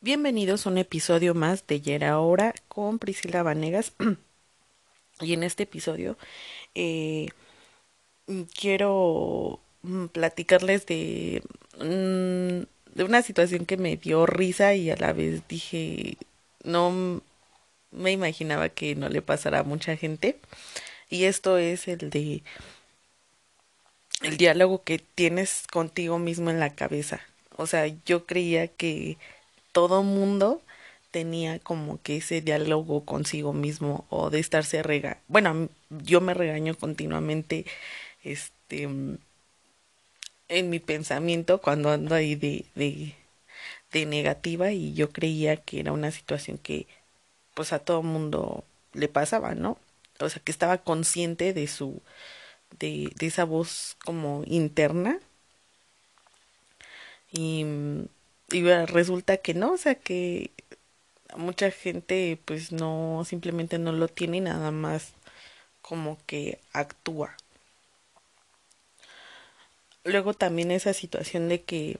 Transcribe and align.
Bienvenidos 0.00 0.64
a 0.64 0.70
un 0.70 0.78
episodio 0.78 1.34
más 1.34 1.66
de 1.66 1.80
Yera 1.80 2.10
Ahora 2.10 2.54
con 2.68 3.00
Priscila 3.00 3.42
Vanegas. 3.42 3.94
y 5.20 5.32
en 5.32 5.42
este 5.42 5.64
episodio 5.64 6.16
eh, 6.76 7.30
quiero 8.54 9.58
mm, 9.82 10.06
platicarles 10.06 10.86
de, 10.86 11.42
mm, 11.78 12.94
de 12.96 13.04
una 13.04 13.22
situación 13.22 13.66
que 13.66 13.76
me 13.76 13.96
dio 13.96 14.24
risa 14.24 14.72
y 14.76 14.88
a 14.90 14.96
la 14.96 15.12
vez 15.12 15.42
dije, 15.48 16.16
no 16.62 17.20
me 17.90 18.12
imaginaba 18.12 18.68
que 18.68 18.94
no 18.94 19.08
le 19.08 19.20
pasara 19.20 19.60
a 19.60 19.64
mucha 19.64 19.96
gente. 19.96 20.38
Y 21.10 21.24
esto 21.24 21.58
es 21.58 21.88
el 21.88 22.10
de 22.10 22.44
el 24.22 24.36
diálogo 24.36 24.84
que 24.84 24.98
tienes 25.00 25.64
contigo 25.72 26.20
mismo 26.20 26.50
en 26.50 26.60
la 26.60 26.74
cabeza. 26.74 27.20
O 27.56 27.66
sea, 27.66 27.86
yo 28.06 28.26
creía 28.26 28.68
que 28.68 29.18
todo 29.78 30.02
mundo 30.02 30.60
tenía 31.12 31.60
como 31.60 32.02
que 32.02 32.16
ese 32.16 32.40
diálogo 32.40 33.04
consigo 33.04 33.52
mismo 33.52 34.06
o 34.10 34.28
de 34.28 34.40
estarse 34.40 34.82
rega 34.82 35.18
bueno 35.28 35.68
yo 35.88 36.20
me 36.20 36.34
regaño 36.34 36.74
continuamente 36.76 37.64
este 38.24 38.88
en 40.48 40.70
mi 40.70 40.80
pensamiento 40.80 41.60
cuando 41.60 41.90
ando 41.90 42.14
ahí 42.16 42.34
de, 42.34 42.64
de, 42.74 44.06
negativa 44.06 44.72
y 44.72 44.94
yo 44.94 45.10
creía 45.12 45.56
que 45.56 45.78
era 45.80 45.92
una 45.92 46.10
situación 46.10 46.58
que 46.58 46.86
pues 47.54 47.72
a 47.72 47.78
todo 47.78 48.02
mundo 48.02 48.64
le 48.94 49.08
pasaba 49.08 49.54
no 49.54 49.78
o 50.18 50.28
sea 50.28 50.42
que 50.42 50.50
estaba 50.50 50.78
consciente 50.78 51.52
de 51.52 51.68
su 51.68 52.02
de, 52.78 53.12
de 53.16 53.26
esa 53.26 53.44
voz 53.44 53.96
como 54.04 54.42
interna. 54.46 55.20
Y 57.30 57.64
y 58.50 58.62
resulta 58.62 59.36
que 59.38 59.54
no, 59.54 59.72
o 59.72 59.76
sea 59.76 59.94
que 59.96 60.52
mucha 61.36 61.70
gente 61.70 62.40
pues 62.44 62.72
no, 62.72 63.24
simplemente 63.26 63.78
no 63.78 63.92
lo 63.92 64.08
tiene 64.08 64.38
y 64.38 64.40
nada 64.40 64.70
más 64.70 65.12
como 65.82 66.18
que 66.26 66.60
actúa. 66.72 67.36
Luego 70.04 70.34
también 70.34 70.70
esa 70.70 70.92
situación 70.92 71.48
de 71.48 71.62
que, 71.62 71.98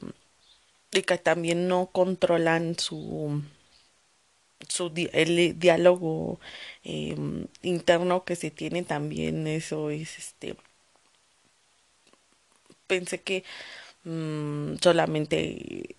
de 0.93 1.03
que 1.03 1.19
también 1.19 1.69
no 1.69 1.87
controlan 1.93 2.79
su, 2.79 3.43
su 4.69 4.93
el 5.13 5.59
diálogo 5.59 6.41
em, 6.85 7.47
interno 7.63 8.25
que 8.25 8.37
se 8.37 8.51
tiene 8.51 8.83
también 8.83 9.47
eso 9.47 9.91
es 9.91 10.19
este 10.19 10.57
pensé 12.87 13.21
que 13.23 13.45
mm, 14.05 14.77
solamente 14.83 15.97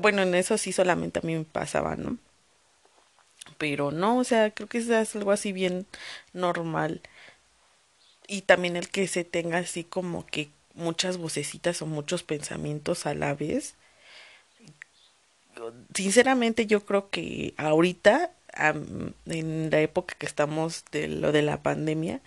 bueno, 0.00 0.22
en 0.22 0.34
eso 0.34 0.58
sí 0.58 0.72
solamente 0.72 1.20
a 1.20 1.22
mí 1.22 1.34
me 1.36 1.44
pasaba, 1.44 1.96
¿no? 1.96 2.18
Pero 3.58 3.90
no, 3.90 4.18
o 4.18 4.24
sea, 4.24 4.50
creo 4.50 4.68
que 4.68 4.78
es 4.78 5.16
algo 5.16 5.32
así 5.32 5.52
bien 5.52 5.86
normal. 6.32 7.00
Y 8.26 8.42
también 8.42 8.76
el 8.76 8.88
que 8.88 9.06
se 9.06 9.24
tenga 9.24 9.58
así 9.58 9.84
como 9.84 10.26
que 10.26 10.48
muchas 10.74 11.18
vocecitas 11.18 11.82
o 11.82 11.86
muchos 11.86 12.22
pensamientos 12.22 13.06
a 13.06 13.14
la 13.14 13.34
vez. 13.34 13.74
Sinceramente 15.94 16.66
yo 16.66 16.84
creo 16.84 17.10
que 17.10 17.54
ahorita, 17.56 18.32
en 19.26 19.70
la 19.70 19.80
época 19.80 20.14
que 20.18 20.26
estamos 20.26 20.84
de 20.90 21.08
lo 21.08 21.32
de 21.32 21.42
la 21.42 21.62
pandemia, 21.62 22.20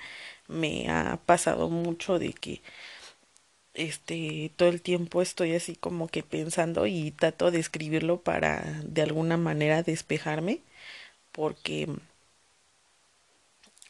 me 0.48 0.90
ha 0.90 1.20
pasado 1.26 1.70
mucho 1.70 2.20
de 2.20 2.34
que 2.34 2.62
este 3.78 4.52
todo 4.58 4.70
el 4.70 4.82
tiempo 4.84 5.22
estoy 5.24 5.56
así 5.56 5.76
como 5.78 6.10
que 6.10 6.24
pensando 6.24 6.88
y 6.88 7.12
trato 7.12 7.52
de 7.52 7.60
escribirlo 7.62 8.22
para 8.22 8.82
de 8.86 9.04
alguna 9.04 9.38
manera 9.38 9.84
despejarme 9.84 10.62
porque 11.34 11.90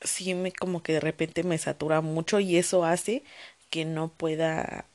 sí 0.02 0.33
me 0.35 0.52
como 0.52 0.83
que 0.83 0.94
de 0.94 0.99
repente 0.99 1.44
me 1.44 1.57
satura 1.57 2.02
mucho 2.02 2.39
y 2.39 2.57
eso 2.57 2.85
hace 2.85 3.23
que 3.69 3.85
no 3.85 4.09
pueda 4.09 4.85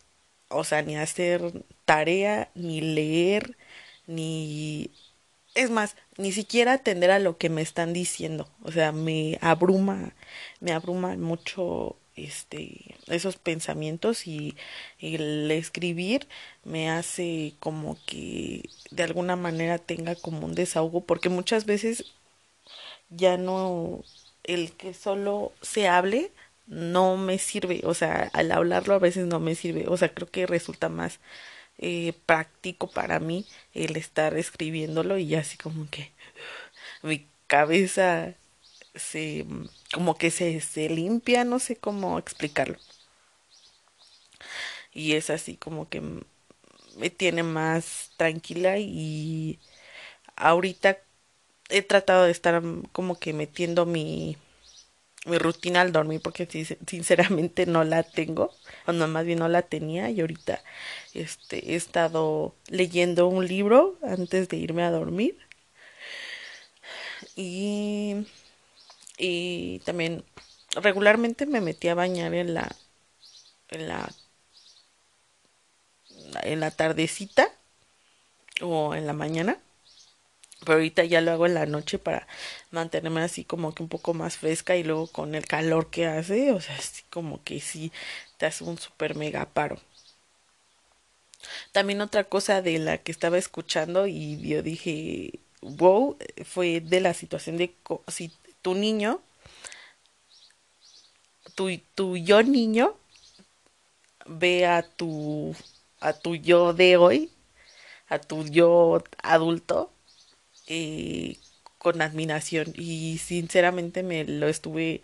o 0.51 0.65
sea 0.65 0.83
ni 0.83 0.97
hacer 0.97 1.65
tarea 1.87 2.51
ni 2.55 2.81
leer 2.81 3.57
ni 4.07 4.93
es 5.55 5.71
más 5.71 5.97
ni 6.19 6.33
siquiera 6.33 6.75
atender 6.75 7.11
a 7.13 7.19
lo 7.21 7.39
que 7.39 7.51
me 7.51 7.63
están 7.63 7.93
diciendo. 7.95 8.49
O 8.65 8.73
sea 8.73 8.93
me 8.93 9.39
abruma 9.43 10.15
me 10.61 10.73
abruma 10.73 11.17
mucho 11.17 11.97
este 12.17 12.97
esos 13.09 13.37
pensamientos 13.37 14.27
y 14.27 14.57
el 15.01 15.51
escribir 15.51 16.29
me 16.65 16.91
hace 16.91 17.55
como 17.61 17.97
que 18.07 18.69
de 18.91 19.03
alguna 19.05 19.37
manera 19.37 19.79
tenga 19.79 20.15
como 20.17 20.47
un 20.47 20.55
desahogo 20.55 21.05
porque 21.07 21.29
muchas 21.31 21.67
veces 21.67 22.05
ya 23.11 23.37
no 23.37 24.03
el 24.45 24.73
que 24.73 24.95
solo 24.95 25.53
se 25.63 25.89
hable 25.89 26.33
no 26.67 27.17
me 27.17 27.39
sirve 27.39 27.83
o 27.85 27.95
sea 27.95 28.31
al 28.33 28.53
hablarlo 28.53 28.95
a 28.95 28.99
veces 28.99 29.27
no 29.27 29.41
me 29.41 29.55
sirve 29.55 29.87
o 29.89 29.97
sea 29.97 30.13
creo 30.15 30.29
que 30.31 30.47
resulta 30.47 30.89
más 30.89 31.21
eh, 31.79 32.15
práctico 32.27 32.91
para 32.91 33.21
mí 33.21 33.47
el 33.75 33.97
estar 33.97 34.37
escribiéndolo 34.39 35.19
y 35.19 35.35
así 35.37 35.59
como 35.59 35.89
que 35.91 36.13
mi 37.03 37.27
cabeza 37.49 38.35
se 38.95 39.47
como 39.95 40.17
que 40.17 40.31
se, 40.31 40.61
se 40.61 40.89
limpia, 40.89 41.45
no 41.45 41.59
sé 41.59 41.77
cómo 41.77 42.19
explicarlo. 42.19 42.79
Y 44.93 45.13
es 45.15 45.31
así 45.31 45.57
como 45.57 45.89
que 45.89 46.03
me 46.97 47.11
tiene 47.11 47.43
más 47.43 48.13
tranquila 48.17 48.79
y 48.79 49.59
ahorita 50.37 50.99
he 51.71 51.83
tratado 51.83 52.25
de 52.27 52.33
estar 52.33 52.63
como 52.93 53.19
que 53.19 53.33
metiendo 53.35 53.87
mi 53.87 54.37
mi 55.27 55.39
rutina 55.39 55.83
al 55.83 55.93
dormir 55.93 56.21
porque 56.23 56.47
sinceramente 56.89 57.67
no 57.67 57.85
la 57.85 58.03
tengo 58.05 58.53
o 58.87 58.93
no 58.93 59.09
más 59.09 59.27
bien 59.27 59.41
no 59.41 59.49
la 59.49 59.63
tenía 59.63 60.11
y 60.11 60.21
ahorita 60.21 60.63
este 61.15 61.73
he 61.73 61.77
estado 61.77 62.55
leyendo 62.69 63.29
un 63.29 63.47
libro 63.49 63.99
antes 64.03 64.49
de 64.49 64.59
irme 64.59 64.85
a 64.85 64.91
dormir 64.93 65.37
y 67.37 68.27
y 69.25 69.79
también 69.85 70.25
regularmente 70.75 71.47
me 71.47 71.61
metí 71.61 71.87
a 71.89 71.95
bañar 71.95 72.35
en 72.35 72.55
la 72.55 72.75
en 73.69 73.89
la 73.89 74.13
en 76.43 76.59
la 76.59 76.73
tardecita 76.73 77.49
o 78.61 78.95
en 78.97 79.07
la 79.07 79.13
mañana 79.13 79.59
pero 80.61 80.75
ahorita 80.75 81.05
ya 81.05 81.21
lo 81.21 81.31
hago 81.33 81.47
en 81.47 81.55
la 81.55 81.67
noche 81.67 81.99
para 81.99 82.27
mantenerme 82.73 83.23
así 83.23 83.45
como 83.45 83.75
que 83.75 83.83
un 83.85 83.89
poco 83.89 84.13
más 84.15 84.39
fresca 84.39 84.77
y 84.77 84.83
luego 84.85 85.07
con 85.07 85.35
el 85.35 85.47
calor 85.47 85.91
que 85.91 86.07
hace, 86.07 86.53
o 86.53 86.61
sea, 86.61 86.77
así 86.77 87.03
como 87.11 87.43
que 87.45 87.61
sí 87.61 87.93
te 88.39 88.47
hace 88.47 88.65
un 88.65 88.79
super 88.79 89.17
mega 89.17 89.47
paro. 89.47 89.79
También 91.73 92.01
otra 92.01 92.25
cosa 92.25 92.63
de 92.63 92.79
la 92.79 92.99
que 92.99 93.13
estaba 93.13 93.39
escuchando 93.39 94.07
y 94.07 94.41
yo 94.47 94.63
dije, 94.63 95.41
wow, 95.61 96.17
fue 96.45 96.81
de 96.81 97.01
la 97.01 97.15
situación 97.15 97.57
de 97.57 97.75
si 98.09 98.31
tu 98.63 98.75
niño, 98.75 99.21
tu, 101.55 101.69
tu 101.95 102.17
yo 102.17 102.43
niño, 102.43 102.97
ve 104.27 104.67
a 104.67 104.83
tu, 104.83 105.55
a 106.01 106.13
tu 106.13 106.37
yo 106.37 106.73
de 106.73 106.97
hoy, 106.97 107.31
a 108.09 108.19
tu 108.19 108.45
yo 108.45 109.03
adulto, 109.23 109.91
eh, 110.69 111.37
con 111.79 112.03
admiración. 112.03 112.73
Y 112.77 113.19
sinceramente 113.19 114.03
me 114.03 114.25
lo 114.25 114.49
estuve, 114.49 115.03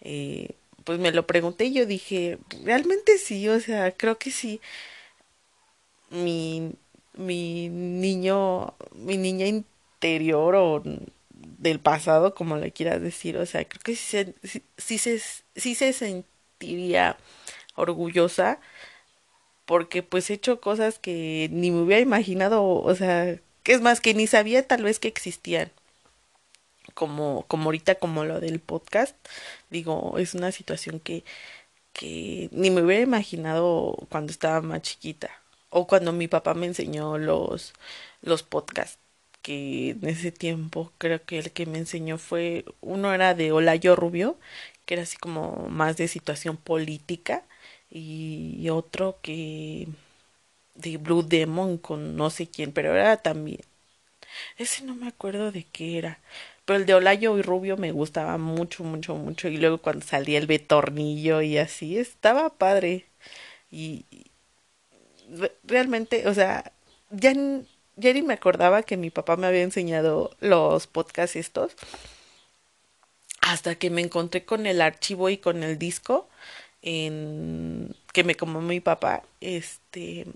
eh, 0.00 0.50
pues 0.84 0.98
me 0.98 1.12
lo 1.12 1.26
pregunté 1.26 1.66
y 1.66 1.74
yo 1.74 1.86
dije, 1.86 2.38
realmente 2.64 3.18
sí, 3.18 3.48
o 3.48 3.60
sea, 3.60 3.92
creo 3.92 4.18
que 4.18 4.30
sí. 4.30 4.60
Mi, 6.10 6.72
mi 7.14 7.68
niño, 7.68 8.74
mi 8.94 9.16
niña 9.16 9.46
interior 9.46 10.54
o 10.56 10.82
del 11.62 11.80
pasado, 11.80 12.34
como 12.34 12.56
le 12.56 12.72
quieras 12.72 13.00
decir, 13.00 13.36
o 13.38 13.46
sea, 13.46 13.64
creo 13.66 13.80
que 13.82 13.96
sí 13.96 14.04
se, 14.04 14.34
sí, 14.76 14.98
se, 14.98 15.18
se 15.56 15.92
sentiría 15.92 17.16
orgullosa 17.76 18.60
porque 19.66 20.02
pues 20.02 20.30
he 20.30 20.34
hecho 20.34 20.60
cosas 20.60 20.98
que 20.98 21.48
ni 21.52 21.70
me 21.70 21.82
hubiera 21.82 22.02
imaginado, 22.02 22.64
o 22.64 22.94
sea, 22.94 23.38
que 23.62 23.72
es 23.72 23.80
más 23.80 24.00
que 24.00 24.14
ni 24.14 24.26
sabía 24.26 24.66
tal 24.66 24.82
vez 24.84 24.98
que 24.98 25.08
existían. 25.08 25.70
Como, 26.94 27.46
como 27.48 27.66
ahorita 27.66 27.94
como 27.96 28.24
lo 28.24 28.40
del 28.40 28.60
podcast, 28.60 29.16
digo, 29.70 30.18
es 30.18 30.34
una 30.34 30.52
situación 30.52 31.00
que, 31.00 31.24
que 31.92 32.48
ni 32.52 32.70
me 32.70 32.82
hubiera 32.82 33.02
imaginado 33.02 33.96
cuando 34.10 34.32
estaba 34.32 34.60
más 34.62 34.82
chiquita 34.82 35.30
o 35.70 35.86
cuando 35.86 36.12
mi 36.12 36.28
papá 36.28 36.54
me 36.54 36.66
enseñó 36.66 37.18
los, 37.18 37.72
los 38.22 38.42
podcasts 38.42 38.98
que 39.42 39.90
en 39.90 40.06
ese 40.08 40.32
tiempo 40.32 40.92
creo 40.98 41.24
que 41.24 41.38
el 41.38 41.52
que 41.52 41.66
me 41.66 41.78
enseñó 41.78 42.18
fue 42.18 42.64
uno 42.80 43.12
era 43.14 43.34
de 43.34 43.52
Olayo 43.52 43.96
Rubio 43.96 44.38
que 44.86 44.94
era 44.94 45.04
así 45.04 45.16
como 45.18 45.68
más 45.70 45.96
de 45.96 46.08
situación 46.08 46.56
política 46.56 47.44
y 47.90 48.68
otro 48.70 49.18
que 49.22 49.88
de 50.76 50.98
Blue 50.98 51.22
Demon 51.22 51.78
con 51.78 52.16
no 52.16 52.30
sé 52.30 52.48
quién 52.48 52.72
pero 52.72 52.94
era 52.96 53.16
también 53.18 53.60
ese 54.58 54.84
no 54.84 54.94
me 54.94 55.08
acuerdo 55.08 55.52
de 55.52 55.64
qué 55.64 55.98
era. 55.98 56.20
Pero 56.64 56.78
el 56.78 56.86
de 56.86 56.94
Olayo 56.94 57.38
y 57.38 57.42
Rubio 57.42 57.76
me 57.76 57.92
gustaba 57.92 58.38
mucho, 58.38 58.84
mucho, 58.84 59.14
mucho. 59.16 59.48
Y 59.48 59.56
luego 59.58 59.78
cuando 59.78 60.04
salía 60.06 60.38
el 60.38 60.46
Betornillo 60.46 61.42
y 61.42 61.58
así, 61.58 61.98
estaba 61.98 62.50
padre. 62.50 63.06
Y 63.70 64.04
realmente, 65.64 66.28
o 66.28 66.34
sea, 66.34 66.72
ya, 67.10 67.32
ni 67.96 68.22
me 68.22 68.34
acordaba 68.34 68.82
que 68.82 68.96
mi 68.96 69.10
papá 69.10 69.36
me 69.36 69.46
había 69.46 69.62
enseñado 69.62 70.30
los 70.40 70.86
podcasts 70.86 71.36
estos. 71.36 71.74
Hasta 73.40 73.74
que 73.74 73.90
me 73.90 74.00
encontré 74.02 74.44
con 74.44 74.66
el 74.66 74.80
archivo 74.80 75.28
y 75.28 75.36
con 75.38 75.62
el 75.62 75.78
disco 75.78 76.28
en 76.82 77.94
que 78.12 78.24
me 78.24 78.34
como 78.36 78.60
mi 78.60 78.80
papá, 78.80 79.24
este, 79.40 80.26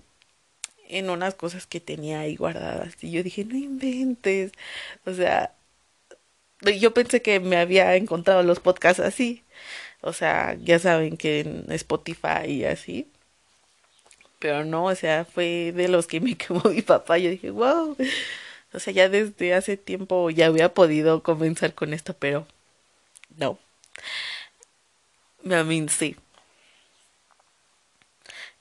en 0.89 1.09
unas 1.09 1.35
cosas 1.35 1.67
que 1.67 1.79
tenía 1.81 2.21
ahí 2.21 2.35
guardadas. 2.37 2.95
Y 3.03 3.11
yo 3.11 3.23
dije, 3.23 3.45
no 3.45 3.57
inventes. 3.57 4.51
O 5.05 5.13
sea, 5.13 5.53
yo 6.79 6.93
pensé 6.93 7.21
que 7.21 7.39
me 7.39 7.57
había 7.57 7.95
encontrado 7.95 8.43
los 8.43 8.59
podcasts 8.59 8.99
así. 9.01 9.43
O 10.01 10.13
sea, 10.13 10.55
ya 10.55 10.79
saben 10.79 11.17
que 11.17 11.41
en 11.41 11.71
Spotify 11.71 12.45
y 12.47 12.65
así. 12.65 13.11
Pero 14.39 14.65
no, 14.65 14.85
o 14.85 14.95
sea, 14.95 15.25
fue 15.25 15.71
de 15.75 15.87
los 15.87 16.07
que 16.07 16.19
me 16.21 16.35
quemó 16.37 16.61
mi 16.69 16.81
papá. 16.81 17.17
Yo 17.17 17.29
dije, 17.29 17.51
wow. 17.51 17.97
O 18.73 18.79
sea, 18.79 18.93
ya 18.93 19.09
desde 19.09 19.53
hace 19.55 19.77
tiempo 19.77 20.29
ya 20.31 20.47
había 20.47 20.73
podido 20.73 21.23
comenzar 21.23 21.73
con 21.75 21.93
esto, 21.93 22.15
pero 22.19 22.47
no. 23.37 23.59
I 25.45 25.87
sí. 25.89 26.15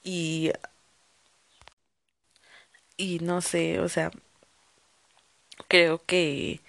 Y 0.04 0.52
y 2.96 3.18
no 3.20 3.40
sé, 3.40 3.80
o 3.80 3.88
sea, 3.88 4.10
creo 5.68 6.02
que 6.06 6.60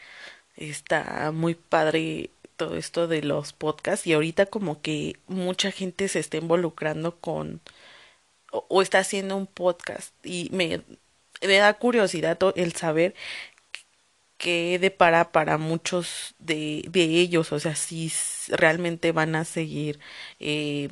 está 0.58 1.32
muy 1.34 1.56
padre 1.56 2.32
todo 2.58 2.78
esto 2.78 3.08
de 3.08 3.24
los 3.24 3.54
podcasts 3.54 4.08
y 4.08 4.14
ahorita 4.14 4.48
como 4.48 4.82
que 4.82 5.18
mucha 5.28 5.72
gente 5.72 6.08
se 6.10 6.20
está 6.20 6.38
involucrando 6.38 7.18
con 7.20 7.62
o, 8.70 8.82
está 8.82 9.00
haciendo 9.00 9.38
un 9.38 9.48
podcast 9.48 10.14
y 10.24 10.50
me, 10.52 10.82
me 11.42 11.58
da 11.58 11.74
curiosidad 11.76 12.38
el 12.56 12.74
saber 12.74 13.16
qué 14.38 14.78
depara 14.80 15.32
para 15.32 15.58
muchos 15.58 16.36
de, 16.40 16.86
de 16.90 17.04
ellos, 17.04 17.52
o 17.52 17.60
sea, 17.60 17.76
si 17.76 18.12
realmente 18.50 19.12
van 19.12 19.36
a 19.36 19.46
seguir 19.46 20.00
eh, 20.40 20.90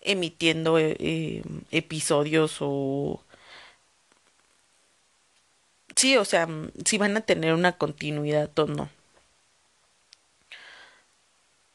emitiendo 0.00 0.78
eh, 0.78 1.42
episodios 1.70 2.58
o 2.60 3.22
sí, 5.96 6.16
o 6.16 6.24
sea, 6.24 6.48
si 6.84 6.98
van 6.98 7.16
a 7.16 7.22
tener 7.22 7.54
una 7.54 7.72
continuidad 7.78 8.50
o 8.58 8.66
no. 8.66 8.90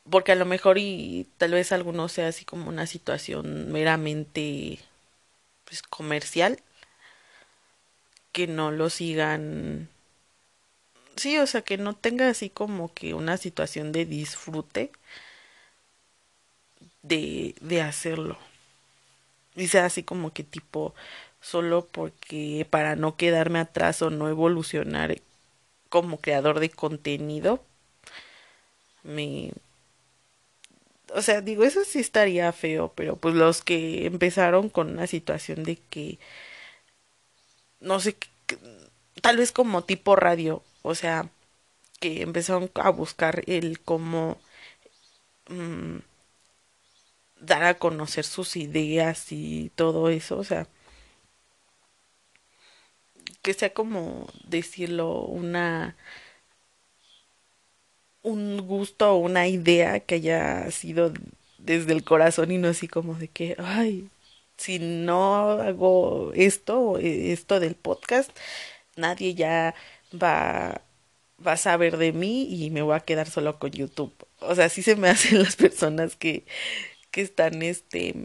Porque 0.09 0.31
a 0.31 0.35
lo 0.35 0.45
mejor 0.45 0.77
y 0.77 1.27
tal 1.37 1.51
vez 1.51 1.71
alguno 1.71 2.07
sea 2.07 2.27
así 2.29 2.45
como 2.45 2.69
una 2.69 2.87
situación 2.87 3.71
meramente 3.71 4.79
pues 5.67 5.81
comercial 5.83 6.59
que 8.31 8.47
no 8.47 8.71
lo 8.71 8.89
sigan 8.89 9.89
sí, 11.15 11.37
o 11.37 11.47
sea, 11.47 11.61
que 11.63 11.77
no 11.77 11.95
tenga 11.95 12.29
así 12.29 12.49
como 12.49 12.93
que 12.93 13.13
una 13.13 13.37
situación 13.37 13.91
de 13.91 14.05
disfrute 14.05 14.91
de, 17.01 17.55
de 17.61 17.81
hacerlo. 17.81 18.37
Y 19.55 19.67
sea 19.67 19.85
así 19.85 20.03
como 20.03 20.31
que 20.33 20.43
tipo, 20.43 20.93
solo 21.41 21.85
porque 21.87 22.65
para 22.69 22.95
no 22.95 23.15
quedarme 23.17 23.59
atrás 23.59 24.01
o 24.01 24.09
no 24.09 24.29
evolucionar 24.29 25.17
como 25.89 26.19
creador 26.19 26.59
de 26.61 26.69
contenido, 26.71 27.63
me... 29.03 29.51
O 31.13 31.21
sea, 31.21 31.41
digo, 31.41 31.63
eso 31.63 31.83
sí 31.85 31.99
estaría 31.99 32.51
feo, 32.51 32.91
pero 32.95 33.15
pues 33.17 33.33
los 33.35 33.61
que 33.63 34.05
empezaron 34.05 34.69
con 34.69 34.89
una 34.91 35.07
situación 35.07 35.63
de 35.63 35.77
que, 35.89 36.19
no 37.79 37.99
sé, 37.99 38.17
tal 39.21 39.37
vez 39.37 39.51
como 39.51 39.83
tipo 39.83 40.15
radio, 40.15 40.63
o 40.81 40.95
sea, 40.95 41.29
que 42.01 42.23
empezaron 42.23 42.71
a 42.75 42.89
buscar 42.91 43.43
el 43.47 43.81
cómo 43.81 44.39
mm, 45.49 45.99
dar 47.39 47.63
a 47.63 47.79
conocer 47.79 48.23
sus 48.25 48.55
ideas 48.55 49.31
y 49.31 49.71
todo 49.75 50.09
eso, 50.09 50.37
o 50.37 50.43
sea, 50.43 50.67
que 53.41 53.53
sea 53.53 53.73
como 53.73 54.27
decirlo 54.47 55.21
una 55.21 55.95
un 58.27 58.67
gusto 58.67 59.13
o 59.13 59.17
una 59.17 59.47
idea 59.47 59.99
que 60.01 60.15
haya 60.15 60.69
sido 60.71 61.13
desde 61.57 61.93
el 61.93 62.03
corazón 62.03 62.51
y 62.51 62.57
no 62.57 62.67
así 62.69 62.87
como 62.87 63.15
de 63.15 63.27
que 63.29 63.55
ay 63.59 64.09
si 64.57 64.79
no 64.79 65.51
hago 65.61 66.31
esto 66.35 66.97
esto 66.99 67.59
del 67.59 67.75
podcast 67.75 68.31
nadie 68.95 69.35
ya 69.35 69.75
va 70.13 70.81
va 71.45 71.53
a 71.53 71.57
saber 71.57 71.97
de 71.97 72.13
mí 72.13 72.47
y 72.49 72.69
me 72.71 72.81
voy 72.81 72.95
a 72.95 73.01
quedar 73.01 73.29
solo 73.29 73.59
con 73.59 73.71
YouTube. 73.71 74.13
O 74.39 74.55
sea, 74.55 74.69
sí 74.69 74.81
se 74.83 74.95
me 74.95 75.09
hacen 75.13 75.41
las 75.43 75.55
personas 75.55 76.15
que, 76.15 76.45
que 77.11 77.21
están, 77.21 77.61
este, 77.63 78.15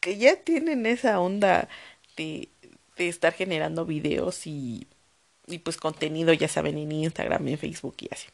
que 0.00 0.16
ya 0.18 0.36
tienen 0.42 0.86
esa 0.86 1.20
onda 1.20 1.68
de, 2.16 2.48
de 2.96 3.08
estar 3.08 3.32
generando 3.34 3.84
videos 3.86 4.46
y, 4.46 4.86
y 5.46 5.58
pues 5.58 5.76
contenido, 5.78 6.32
ya 6.32 6.48
saben, 6.48 6.78
en 6.78 6.92
Instagram, 6.92 7.48
en 7.48 7.58
Facebook 7.58 7.96
y 8.00 8.08
así. 8.12 8.28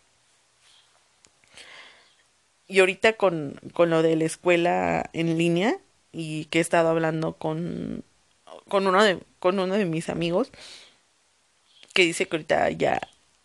Y 2.66 2.80
ahorita 2.80 3.14
con, 3.14 3.60
con 3.72 3.90
lo 3.90 4.02
de 4.02 4.16
la 4.16 4.24
escuela 4.24 5.10
en 5.12 5.36
línea 5.38 5.78
y 6.12 6.46
que 6.46 6.58
he 6.58 6.60
estado 6.62 6.88
hablando 6.88 7.34
con, 7.34 8.04
con, 8.68 8.86
uno, 8.86 9.02
de, 9.02 9.18
con 9.38 9.58
uno 9.58 9.74
de 9.74 9.84
mis 9.84 10.08
amigos, 10.08 10.50
que 11.92 12.02
dice 12.02 12.26
que 12.26 12.36
ahorita 12.36 12.70
ya 12.70 13.00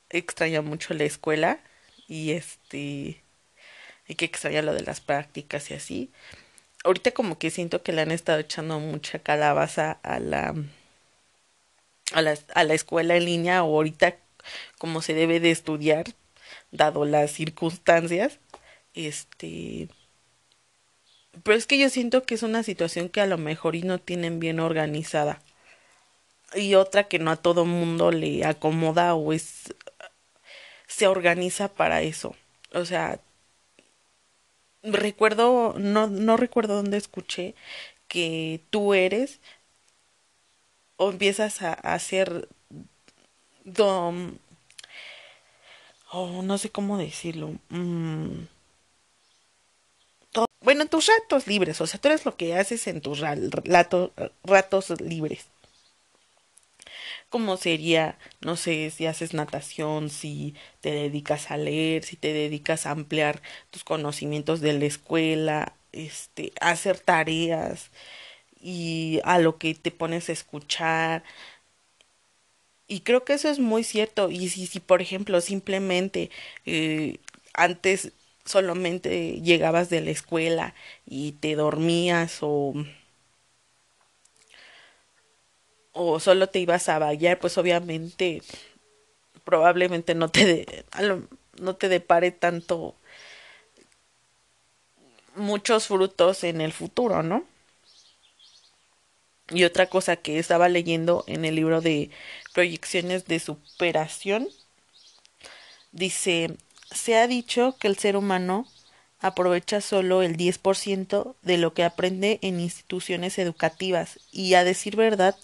extraña 0.10 0.62
mucho 0.62 0.94
la 0.94 1.04
escuela 1.04 1.60
y 2.08 2.32
este 2.32 3.24
y 4.08 4.16
que 4.16 4.26
extraña 4.26 4.64
lo 4.64 4.74
de 4.74 4.82
las 4.82 5.02
prácticas 5.02 5.70
y 5.70 5.76
así. 5.76 6.12
Ahorita 6.84 7.12
como 7.12 7.38
que 7.38 7.52
siento 7.52 7.84
que 7.84 7.94
le 7.94 8.02
han 8.02 8.12
estado 8.12 8.40
echando 8.40 8.80
mucha 8.80 9.20
calabaza 9.20 10.00
a 10.04 10.20
la 10.20 10.56
a 12.12 12.22
la, 12.22 12.38
a 12.56 12.64
la 12.64 12.74
escuela 12.74 13.16
en 13.16 13.26
línea 13.26 13.64
o 13.64 13.76
ahorita 13.76 14.18
como 14.80 15.02
se 15.02 15.14
debe 15.14 15.40
de 15.40 15.52
estudiar 15.52 16.06
dado 16.72 17.06
las 17.06 17.32
circunstancias 17.32 18.40
este 18.94 19.90
pero 21.44 21.58
es 21.58 21.68
que 21.68 21.78
yo 21.78 21.90
siento 21.90 22.24
que 22.24 22.36
es 22.36 22.44
una 22.44 22.64
situación 22.64 23.10
que 23.10 23.22
a 23.22 23.28
lo 23.28 23.38
mejor 23.38 23.76
y 23.76 23.84
no 23.84 24.00
tienen 24.00 24.40
bien 24.40 24.60
organizada 24.60 25.42
y 26.56 26.76
otra 26.76 27.06
que 27.06 27.20
no 27.20 27.32
a 27.32 27.36
todo 27.38 27.66
mundo 27.66 28.12
le 28.12 28.46
acomoda 28.46 29.14
o 29.16 29.34
es 29.34 29.74
se 30.88 31.08
organiza 31.08 31.70
para 31.70 32.02
eso. 32.02 32.36
O 32.74 32.84
sea, 32.86 33.20
recuerdo, 34.84 35.76
no, 35.78 36.08
no 36.08 36.38
recuerdo 36.38 36.76
dónde 36.76 36.98
escuché 36.98 37.56
que 38.08 38.62
tú 38.72 38.94
eres 38.94 39.40
o 40.98 41.12
empiezas 41.12 41.62
a, 41.62 41.74
hacer 41.74 42.50
dom, 43.64 44.38
oh, 46.12 46.42
no 46.42 46.58
sé 46.58 46.70
cómo 46.72 46.98
decirlo. 46.98 47.54
Mm, 47.70 48.46
bueno, 50.62 50.84
en 50.84 50.90
tus 50.90 51.08
ratos 51.08 51.48
libres, 51.48 51.80
o 51.82 51.88
sea, 51.88 52.00
tú 52.00 52.10
eres 52.10 52.26
lo 52.26 52.36
que 52.36 52.56
haces 52.56 52.88
en 52.88 53.02
tus 53.02 53.22
ratos 53.22 54.90
libres 55.02 55.48
como 57.30 57.58
sería, 57.58 58.18
no 58.42 58.56
sé, 58.56 58.90
si 58.92 59.06
haces 59.06 59.34
natación, 59.34 60.10
si 60.10 60.56
te 60.82 60.92
dedicas 60.92 61.52
a 61.52 61.58
leer, 61.58 62.04
si 62.04 62.16
te 62.16 62.34
dedicas 62.34 62.86
a 62.86 62.92
ampliar 62.92 63.42
tus 63.72 63.84
conocimientos 63.84 64.62
de 64.62 64.74
la 64.74 64.86
escuela, 64.86 65.74
este, 65.94 66.54
hacer 66.62 67.00
tareas 67.00 67.92
y 68.62 69.22
a 69.24 69.40
lo 69.40 69.58
que 69.58 69.76
te 69.76 69.92
pones 69.92 70.30
a 70.30 70.34
escuchar. 70.34 71.24
Y 72.88 73.02
creo 73.02 73.24
que 73.24 73.34
eso 73.34 73.50
es 73.50 73.60
muy 73.60 73.84
cierto. 73.84 74.32
Y 74.32 74.50
si, 74.50 74.68
si 74.68 74.80
por 74.80 75.02
ejemplo, 75.02 75.42
simplemente 75.42 76.32
eh, 76.66 77.18
antes 77.54 78.12
solamente 78.50 79.42
llegabas 79.42 79.90
de 79.90 80.02
la 80.02 80.12
escuela 80.12 80.76
y 81.06 81.34
te 81.34 81.56
dormías 81.56 82.40
o 82.42 82.74
o 85.92 86.20
solo 86.20 86.48
te 86.48 86.60
ibas 86.60 86.90
a 86.90 87.00
bailar, 87.00 87.40
pues 87.40 87.58
obviamente 87.58 88.42
probablemente 89.44 90.16
no 90.16 90.30
te 90.30 90.86
no 91.60 91.76
te 91.76 91.90
depare 91.90 92.32
tanto 92.32 92.96
muchos 95.36 95.88
frutos 95.88 96.44
en 96.44 96.62
el 96.62 96.72
futuro, 96.72 97.24
¿no? 97.24 97.44
Y 99.50 99.64
otra 99.66 99.88
cosa 99.88 100.16
que 100.16 100.40
estaba 100.40 100.70
leyendo 100.70 101.24
en 101.28 101.44
el 101.44 101.56
libro 101.56 101.82
de 101.82 102.10
proyecciones 102.54 103.26
de 103.26 103.40
superación. 103.40 104.48
Dice, 105.92 106.58
se 106.92 107.18
ha 107.18 107.28
dicho 107.28 107.76
que 107.80 107.88
el 107.88 107.98
ser 107.98 108.16
humano 108.16 108.68
aprovecha 109.20 109.82
solo 109.82 110.22
el 110.22 110.38
10% 110.38 111.36
de 111.42 111.58
lo 111.58 111.74
que 111.74 111.84
aprende 111.84 112.40
en 112.42 112.60
instituciones 112.60 113.38
educativas. 113.38 114.20
Y 114.32 114.54
a 114.54 114.64
decir 114.64 114.96
verdad, 114.96 115.36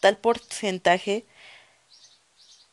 tal 0.00 0.16
porcentaje 0.16 1.26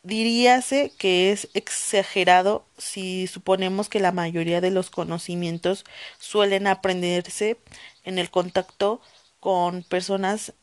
diríase 0.03 0.92
que 0.98 1.32
es 1.32 1.48
exagerado 1.53 2.65
si 2.77 3.27
suponemos 3.27 3.89
que 3.89 4.00
la 4.00 4.12
mayoría 4.12 4.62
de 4.62 4.72
los 4.72 4.89
conocimientos 4.89 5.86
suelen 6.20 6.68
aprenderse 6.68 7.58
en 8.03 8.20
el 8.20 8.30
contacto 8.30 9.01
con 9.39 9.84
personas, 9.84 10.53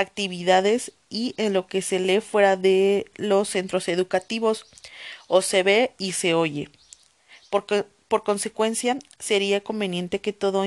actividades 0.00 0.92
y 1.08 1.34
en 1.36 1.52
lo 1.52 1.66
que 1.66 1.82
se 1.82 2.00
lee 2.00 2.20
fuera 2.20 2.56
de 2.56 3.06
los 3.16 3.48
centros 3.48 3.88
educativos 3.88 4.66
o 5.28 5.42
se 5.42 5.62
ve 5.62 5.92
y 5.98 6.12
se 6.12 6.34
oye. 6.34 6.68
Porque 7.50 7.84
por 8.10 8.24
consecuencia, 8.24 8.98
sería 9.20 9.62
conveniente 9.62 10.20
que 10.20 10.32
todo, 10.32 10.64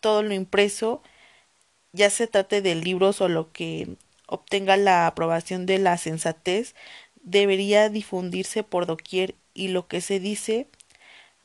todo 0.00 0.22
lo 0.22 0.34
impreso, 0.34 1.02
ya 1.92 2.10
se 2.10 2.26
trate 2.26 2.60
de 2.60 2.74
libros 2.74 3.22
o 3.22 3.28
lo 3.28 3.50
que 3.50 3.96
obtenga 4.26 4.76
la 4.76 5.06
aprobación 5.06 5.64
de 5.64 5.78
la 5.78 5.96
sensatez, 5.96 6.74
debería 7.22 7.88
difundirse 7.88 8.62
por 8.62 8.84
doquier 8.84 9.34
y 9.54 9.68
lo 9.68 9.88
que 9.88 10.02
se 10.02 10.20
dice 10.20 10.68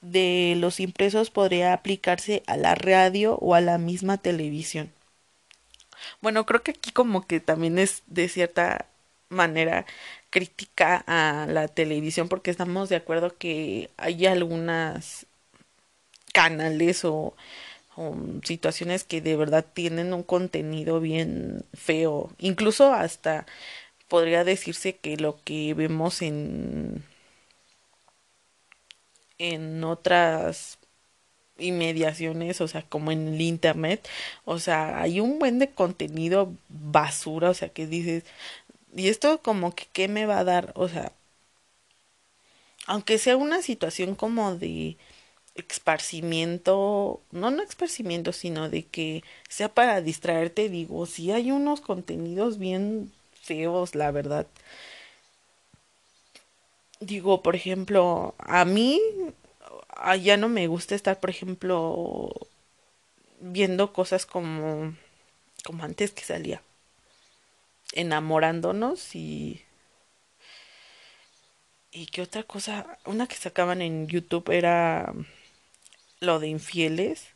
de 0.02 0.56
los 0.58 0.82
impresos 0.82 1.30
podría 1.30 1.72
aplicarse 1.72 2.44
a 2.46 2.58
la 2.58 2.76
radio 2.76 3.36
o 3.36 3.56
a 3.56 3.62
la 3.62 3.78
misma 3.78 4.18
televisión. 4.18 4.92
Bueno, 6.22 6.46
creo 6.46 6.64
que 6.64 6.72
aquí 6.72 6.92
como 6.92 7.26
que 7.28 7.40
también 7.40 7.80
es 7.80 8.04
de 8.08 8.30
cierta 8.30 8.88
manera 9.30 9.86
crítica 10.30 11.04
a 11.08 11.48
la 11.48 11.68
televisión 11.68 12.30
porque 12.30 12.52
estamos 12.52 12.90
de 12.90 12.98
acuerdo 12.98 13.36
que 13.38 13.90
hay 13.98 14.26
algunas 14.26 15.26
canales 16.34 17.06
o, 17.06 17.36
situaciones 18.44 19.04
que 19.04 19.22
de 19.22 19.36
verdad 19.36 19.66
tienen 19.74 20.14
un 20.14 20.24
contenido 20.24 21.00
bien 21.02 21.66
feo. 21.74 22.32
Incluso 22.40 22.94
hasta 22.94 23.46
podría 24.08 24.44
decirse 24.44 24.96
que 24.98 25.18
lo 25.18 25.40
que 25.44 25.74
vemos 25.76 26.22
en 26.22 27.04
en 29.38 29.84
otras 29.84 30.78
inmediaciones, 31.62 32.62
o 32.62 32.68
sea, 32.68 32.84
como 32.84 33.12
en 33.12 33.30
el 33.30 33.42
internet, 33.42 34.08
o 34.46 34.60
sea, 34.60 35.02
hay 35.02 35.20
un 35.20 35.40
buen 35.40 35.60
de 35.60 35.72
contenido 35.72 36.54
basura, 36.70 37.50
o 37.50 37.54
sea, 37.54 37.70
que 37.70 37.88
dices, 37.88 38.24
y 38.96 39.10
esto 39.10 39.42
como 39.42 39.76
que 39.76 39.88
qué 39.94 40.08
me 40.08 40.26
va 40.26 40.40
a 40.40 40.44
dar, 40.46 40.74
o 40.76 40.88
sea, 40.90 41.14
aunque 42.88 43.18
sea 43.18 43.38
una 43.38 43.62
situación 43.62 44.16
como 44.16 44.56
de 44.56 44.98
esparcimiento, 45.56 47.22
no 47.32 47.52
no 47.52 47.64
esparcimiento, 47.64 48.34
sino 48.34 48.70
de 48.70 48.84
que 48.86 49.24
sea 49.50 49.70
para 49.74 50.02
distraerte, 50.02 50.70
digo, 50.70 51.06
si 51.06 51.32
hay 51.32 51.52
unos 51.52 51.82
contenidos 51.82 52.58
bien 52.60 53.12
feos, 53.42 53.96
la 53.96 54.12
verdad. 54.12 54.48
Digo, 57.00 57.42
por 57.42 57.56
ejemplo, 57.56 58.36
a 58.38 58.64
mí 58.64 59.02
ya 60.20 60.38
no 60.38 60.50
me 60.50 60.68
gusta 60.68 60.96
estar, 60.96 61.20
por 61.20 61.30
ejemplo, 61.30 62.34
viendo 63.40 63.94
cosas 63.94 64.26
como 64.26 64.96
como 65.64 65.84
antes 65.84 66.12
que 66.12 66.24
salía. 66.24 66.62
Enamorándonos 67.94 69.16
y 69.16 69.64
y 71.92 72.08
qué 72.08 72.22
otra 72.22 72.44
cosa. 72.44 72.98
Una 73.06 73.28
que 73.28 73.36
sacaban 73.36 73.82
en 73.82 74.08
YouTube 74.08 74.50
era 74.52 75.14
lo 76.20 76.40
de 76.40 76.48
infieles. 76.48 77.28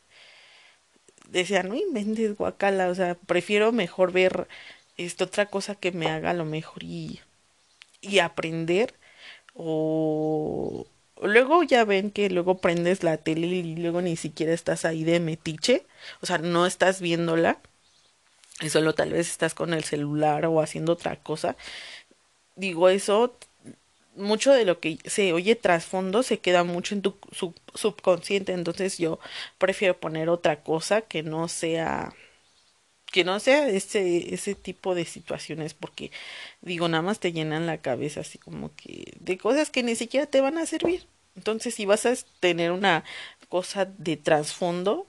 Decían 1.28 1.68
no 1.68 1.74
inventes 1.74 2.36
guacala 2.36 2.88
o 2.88 2.94
sea 2.94 3.14
prefiero 3.16 3.72
mejor 3.72 4.12
ver 4.12 4.48
esta 4.96 5.24
otra 5.24 5.46
cosa 5.46 5.74
que 5.74 5.92
me 5.92 6.08
haga 6.08 6.32
lo 6.34 6.44
mejor 6.44 6.82
y 6.84 7.20
y 8.00 8.20
aprender 8.20 8.94
o 9.54 10.86
luego 11.22 11.62
ya 11.62 11.84
ven 11.84 12.10
que 12.10 12.30
luego 12.30 12.58
prendes 12.58 13.02
la 13.02 13.16
tele 13.16 13.46
y 13.46 13.76
luego 13.76 14.02
ni 14.02 14.16
siquiera 14.16 14.52
estás 14.52 14.84
ahí 14.84 15.04
de 15.04 15.20
metiche 15.20 15.86
o 16.20 16.26
sea 16.26 16.38
no 16.38 16.66
estás 16.66 17.00
viéndola 17.00 17.58
y 18.60 18.70
solo 18.70 18.94
tal 18.94 19.12
vez 19.12 19.28
estás 19.30 19.54
con 19.54 19.74
el 19.74 19.84
celular 19.84 20.46
o 20.46 20.60
haciendo 20.60 20.92
otra 20.92 21.16
cosa. 21.16 21.56
Digo, 22.56 22.88
eso, 22.88 23.36
mucho 24.16 24.52
de 24.52 24.64
lo 24.64 24.80
que 24.80 24.98
se 25.04 25.32
oye 25.32 25.56
trasfondo 25.56 26.22
se 26.22 26.38
queda 26.38 26.64
mucho 26.64 26.94
en 26.94 27.02
tu 27.02 27.16
subconsciente, 27.74 28.52
entonces 28.52 28.98
yo 28.98 29.18
prefiero 29.58 29.98
poner 29.98 30.30
otra 30.30 30.62
cosa 30.62 31.02
que 31.02 31.22
no 31.22 31.48
sea 31.48 32.14
que 33.16 33.24
no 33.24 33.40
sea 33.40 33.68
ese 33.68 34.34
ese 34.34 34.54
tipo 34.54 34.94
de 34.94 35.06
situaciones 35.06 35.74
porque 35.74 36.12
digo 36.60 36.88
nada 36.88 37.02
más 37.02 37.20
te 37.20 37.32
llenan 37.32 37.66
la 37.66 37.78
cabeza 37.82 38.20
así 38.20 38.38
como 38.38 38.74
que 38.76 39.14
de 39.20 39.38
cosas 39.38 39.70
que 39.70 39.82
ni 39.82 39.96
siquiera 39.96 40.26
te 40.26 40.40
van 40.42 40.58
a 40.58 40.66
servir 40.66 41.08
entonces 41.36 41.74
si 41.74 41.86
vas 41.86 42.06
a 42.06 42.14
tener 42.40 42.72
una 42.72 43.04
cosa 43.48 43.86
de 43.86 44.16
trasfondo 44.18 45.08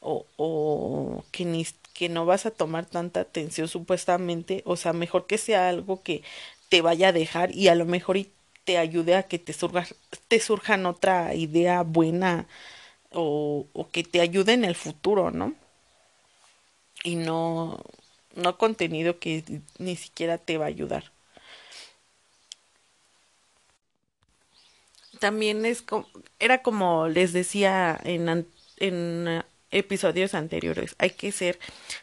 o, 0.00 0.26
o 0.36 1.24
que 1.32 1.44
ni 1.44 1.66
que 1.94 2.08
no 2.08 2.26
vas 2.26 2.46
a 2.46 2.50
tomar 2.52 2.86
tanta 2.86 3.20
atención 3.20 3.68
supuestamente, 3.68 4.62
o 4.66 4.76
sea, 4.76 4.92
mejor 4.92 5.26
que 5.26 5.38
sea 5.38 5.68
algo 5.68 6.02
que 6.02 6.22
te 6.68 6.82
vaya 6.82 7.08
a 7.08 7.12
dejar 7.12 7.54
y 7.54 7.68
a 7.68 7.74
lo 7.76 7.86
mejor 7.86 8.16
y 8.16 8.32
te 8.64 8.78
ayude 8.78 9.14
a 9.16 9.24
que 9.24 9.38
te 9.38 9.52
surja, 9.52 9.86
te 10.28 10.40
surjan 10.40 10.86
otra 10.86 11.34
idea 11.34 11.82
buena 11.82 12.48
o, 13.12 13.68
o 13.72 13.88
que 13.90 14.04
te 14.04 14.20
ayude 14.20 14.54
en 14.54 14.64
el 14.64 14.74
futuro, 14.76 15.30
¿no? 15.30 15.54
Y 17.02 17.16
no, 17.16 17.82
no 18.34 18.58
contenido 18.58 19.18
que 19.18 19.44
ni 19.78 19.96
siquiera 19.96 20.38
te 20.38 20.58
va 20.58 20.66
a 20.66 20.68
ayudar. 20.68 21.12
También 25.20 25.64
es 25.64 25.82
como, 25.82 26.08
era 26.38 26.62
como 26.62 27.08
les 27.08 27.32
decía 27.32 27.98
en, 28.04 28.46
en 28.78 29.44
episodios 29.70 30.34
anteriores. 30.34 30.94
Hay 30.98 31.10
que 31.10 31.32
ser 31.32 31.58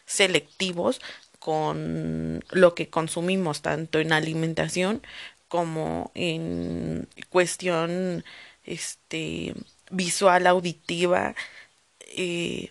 selectivos 0.06 1.00
con 1.38 2.44
lo 2.50 2.74
que 2.74 2.88
consumimos, 2.88 3.62
tanto 3.62 3.98
en 3.98 4.12
alimentación 4.12 5.02
como 5.48 6.12
en 6.14 7.08
cuestión 7.28 8.24
este 8.64 9.54
visual, 9.90 10.46
auditiva, 10.46 11.34
eh, 12.16 12.70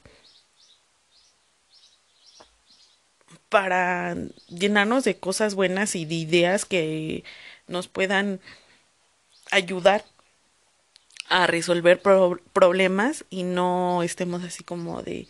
para 3.52 4.16
llenarnos 4.50 5.04
de 5.04 5.18
cosas 5.20 5.56
buenas 5.56 5.96
y 5.96 6.06
de 6.06 6.16
ideas 6.16 6.66
que 6.66 7.26
nos 7.68 7.90
puedan 7.90 8.40
ayudar 9.52 10.06
a 11.30 11.48
resolver 11.48 12.02
problemas 12.54 13.26
y 13.30 13.44
no 13.44 14.04
estemos 14.04 14.44
así 14.44 14.64
como 14.64 15.04
de 15.04 15.28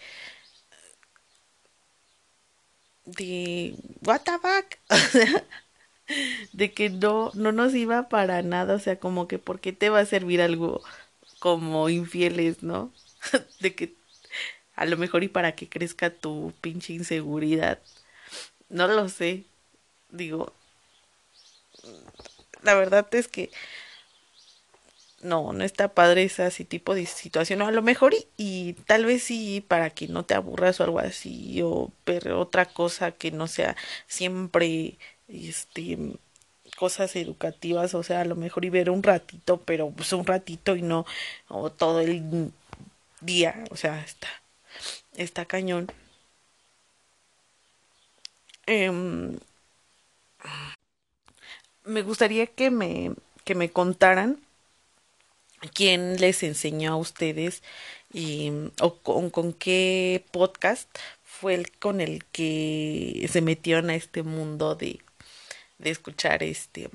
de 3.06 3.76
what 4.06 4.22
the 4.22 4.38
fuck 4.40 4.78
de 6.54 6.74
que 6.74 6.90
no 6.90 7.32
no 7.34 7.52
nos 7.52 7.74
iba 7.74 8.10
para 8.10 8.42
nada 8.44 8.76
o 8.76 8.80
sea 8.80 9.00
como 9.00 9.28
que 9.28 9.40
por 9.40 9.60
qué 9.60 9.74
te 9.74 9.90
va 9.90 10.00
a 10.00 10.06
servir 10.06 10.42
algo 10.42 10.82
como 11.40 11.90
infieles 11.90 12.64
no 12.64 12.92
de 13.60 13.76
que 13.76 13.96
a 14.76 14.86
lo 14.86 14.98
mejor 14.98 15.24
y 15.24 15.30
para 15.30 15.54
que 15.54 15.70
crezca 15.70 16.10
tu 16.12 16.54
pinche 16.62 16.94
inseguridad 16.94 17.80
no 18.72 18.88
lo 18.88 19.08
sé 19.10 19.44
digo 20.10 20.54
la 22.64 22.76
verdad 22.76 23.08
es 23.14 23.28
que 23.28 23.52
no, 25.24 25.54
no 25.54 25.64
está 25.64 25.94
padre 25.94 26.24
ese 26.24 26.44
así 26.44 26.66
tipo 26.66 26.96
de 26.96 27.06
situación. 27.06 27.62
a 27.62 27.72
lo 27.72 27.82
mejor 27.82 28.14
y, 28.38 28.74
tal 28.86 29.06
vez 29.06 29.24
sí 29.24 29.64
para 29.68 29.90
que 29.92 30.08
no 30.08 30.24
te 30.26 30.34
aburras 30.34 30.80
o 30.80 30.84
algo 30.84 31.00
así, 31.00 31.62
o 31.64 31.92
pero 32.04 32.40
otra 32.40 32.66
cosa 32.66 33.12
que 33.12 33.32
no 33.32 33.48
sea 33.48 33.76
siempre 34.08 34.98
este 35.28 35.98
cosas 36.78 37.16
educativas, 37.16 37.94
o 37.94 38.04
sea, 38.04 38.22
a 38.22 38.26
lo 38.26 38.36
mejor 38.36 38.66
y 38.66 38.70
ver 38.70 38.90
un 38.90 39.04
ratito, 39.04 39.62
pero 39.62 39.92
pues 39.92 40.14
un 40.14 40.26
ratito 40.26 40.76
y 40.76 40.82
no 40.82 41.06
o 41.48 41.72
todo 41.72 42.02
el 42.02 42.52
día, 43.22 43.64
o 43.72 43.76
sea, 43.78 44.02
está 44.04 44.28
está 45.16 45.46
cañón. 45.46 45.92
Em, 48.68 49.38
me 51.86 52.02
gustaría 52.02 52.48
que 52.48 52.72
me 52.72 53.14
que 53.44 53.56
me 53.56 53.72
contaran 53.72 54.40
quién 55.74 56.20
les 56.20 56.44
enseñó 56.44 56.94
a 56.94 56.96
ustedes 56.98 57.64
y, 58.14 58.52
o 58.82 58.96
con, 58.98 59.54
qué 59.54 60.26
podcast 60.32 60.90
fue 61.24 61.54
el 61.56 61.72
con 61.72 62.02
el 62.02 62.26
que 62.26 63.28
se 63.32 63.42
metieron 63.42 63.90
a 63.90 63.96
este 63.96 64.24
mundo 64.24 64.76
de, 64.76 65.00
de 65.80 65.92
escuchar 65.92 66.44
este 66.44 66.90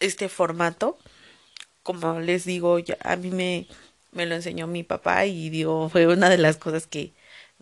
este 0.00 0.28
formato. 0.28 0.98
Como 1.82 2.20
les 2.20 2.44
digo 2.44 2.78
a 3.00 3.16
mí 3.16 3.30
me 3.30 3.66
me 4.12 4.26
lo 4.26 4.34
enseñó 4.36 4.66
mi 4.66 4.82
papá 4.84 5.26
y 5.26 5.50
digo 5.50 5.88
fue 5.90 6.06
una 6.06 6.28
de 6.30 6.38
las 6.38 6.56
cosas 6.56 6.86
que 6.86 7.12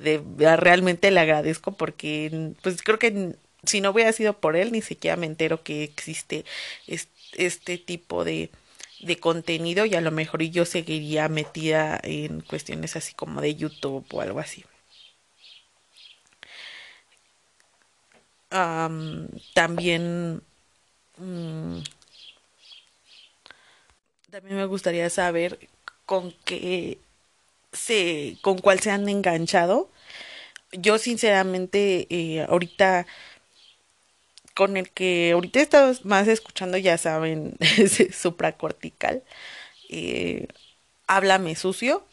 de, 0.02 0.22
realmente 0.56 1.10
le 1.10 1.20
agradezco 1.20 1.72
porque 1.72 2.52
pues 2.62 2.82
creo 2.82 2.98
que 2.98 3.36
si 3.64 3.80
no 3.80 3.90
hubiera 3.90 4.12
sido 4.12 4.34
por 4.34 4.56
él 4.56 4.72
ni 4.72 4.82
siquiera 4.82 5.16
me 5.16 5.26
entero 5.26 5.62
que 5.62 5.84
existe 5.84 6.44
este, 6.86 7.12
este 7.36 7.78
tipo 7.78 8.24
de 8.24 8.50
de 9.02 9.18
contenido 9.18 9.84
y 9.84 9.94
a 9.94 10.00
lo 10.00 10.10
mejor 10.12 10.42
yo 10.42 10.64
seguiría 10.64 11.28
metida 11.28 12.00
en 12.02 12.40
cuestiones 12.40 12.96
así 12.96 13.14
como 13.14 13.40
de 13.40 13.54
YouTube 13.56 14.06
o 14.12 14.20
algo 14.20 14.40
así. 14.40 14.64
también 19.54 20.42
mm, 21.16 21.78
también 24.30 24.56
me 24.56 24.66
gustaría 24.66 25.08
saber 25.10 25.58
con 26.04 26.32
qué 26.44 26.98
se 27.72 28.38
con 28.42 28.58
cuál 28.58 28.80
se 28.80 28.90
han 28.90 29.08
enganchado 29.08 29.90
yo 30.72 30.98
sinceramente 30.98 32.06
eh, 32.10 32.46
ahorita 32.48 33.06
con 34.54 34.76
el 34.76 34.90
que 34.90 35.32
ahorita 35.32 35.60
he 35.60 35.62
estado 35.62 35.94
más 36.04 36.28
escuchando, 36.28 36.76
ya 36.78 36.98
saben, 36.98 37.56
supracortical. 38.12 39.22
Eh, 39.90 40.48
Háblame 41.08 41.56
sucio. 41.56 42.04